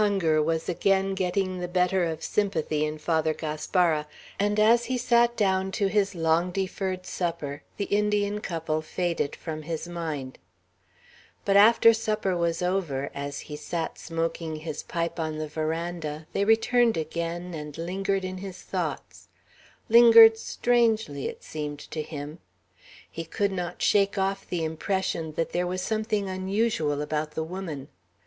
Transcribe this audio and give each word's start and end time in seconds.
Hunger 0.00 0.42
was 0.42 0.66
again 0.66 1.14
getting 1.14 1.60
the 1.60 1.68
better 1.68 2.04
of 2.04 2.22
sympathy 2.24 2.86
in 2.86 2.96
Father 2.96 3.34
Gaspara, 3.34 4.06
and 4.40 4.58
as 4.58 4.86
he 4.86 4.96
sat 4.96 5.36
down 5.36 5.70
to 5.72 5.88
his 5.88 6.14
long 6.14 6.50
deferred 6.50 7.04
supper, 7.04 7.62
the 7.76 7.84
Indian 7.84 8.40
couple 8.40 8.80
faded 8.80 9.36
from 9.36 9.64
his 9.64 9.86
mind; 9.86 10.38
but 11.44 11.54
after 11.54 11.92
supper 11.92 12.34
was 12.34 12.62
over, 12.62 13.10
as 13.14 13.40
he 13.40 13.54
sat 13.56 13.98
smoking 13.98 14.56
his 14.56 14.82
pipe 14.82 15.20
on 15.20 15.36
the 15.36 15.48
veranda, 15.48 16.26
they 16.32 16.46
returned 16.46 16.96
again, 16.96 17.52
and 17.52 17.76
lingered 17.76 18.24
in 18.24 18.38
his 18.38 18.62
thoughts, 18.62 19.28
lingered 19.90 20.38
strangely, 20.38 21.26
it 21.28 21.42
seemed 21.42 21.80
to 21.90 22.00
him; 22.00 22.38
he 23.10 23.22
could 23.26 23.52
not 23.52 23.82
shake 23.82 24.16
off 24.16 24.48
the 24.48 24.64
impression 24.64 25.32
that 25.32 25.52
there 25.52 25.66
was 25.66 25.82
something 25.82 26.26
unusual 26.26 27.02
about 27.02 27.32
the 27.32 27.44
woman. 27.44 27.88